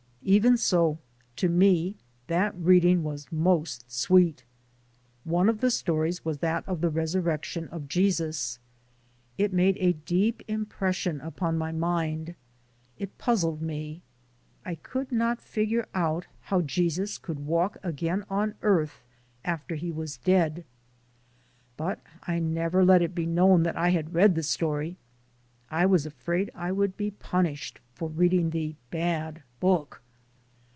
Even 0.23 0.55
so, 0.55 0.99
to 1.35 1.49
me 1.49 1.95
that 2.27 2.53
reading 2.55 3.01
was 3.03 3.31
most 3.31 3.91
sweet. 3.91 4.43
One 5.23 5.49
of 5.49 5.61
the 5.61 5.71
stories 5.71 6.23
was 6.23 6.37
that 6.37 6.63
of 6.67 6.79
the 6.79 6.91
Resurrection 6.91 7.67
of 7.69 7.87
Jesus. 7.87 8.59
It 9.39 9.51
made 9.51 9.77
a 9.79 9.93
deep 9.93 10.43
impression 10.47 11.21
upon 11.21 11.57
my 11.57 11.71
mind. 11.71 12.35
It 12.99 13.17
puzzled 13.17 13.63
me; 13.63 14.03
I 14.63 14.75
could 14.75 15.11
not 15.11 15.41
figure 15.41 15.87
out 15.95 16.27
how 16.41 16.61
Jesus 16.61 17.17
could 17.17 17.43
walk 17.47 17.77
again 17.81 18.23
on 18.29 18.53
earth 18.61 19.03
after 19.43 19.73
he 19.73 19.89
was 19.91 20.17
dead. 20.17 20.65
But 21.77 21.99
I 22.27 22.37
never 22.37 22.85
let 22.85 23.01
it 23.01 23.15
be 23.15 23.25
known 23.25 23.63
that 23.63 23.75
I 23.75 23.89
had 23.89 24.13
read 24.13 24.35
the 24.35 24.43
story. 24.43 24.97
I 25.71 25.87
was 25.87 26.05
afraid 26.05 26.51
I 26.53 26.71
would 26.71 26.95
be 26.95 27.09
punished 27.09 27.79
for 27.95 28.07
reading 28.09 28.51
the 28.51 28.75
"Bad 28.91 29.41
Book." 29.59 30.03